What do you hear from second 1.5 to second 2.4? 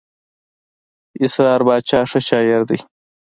باچا ښه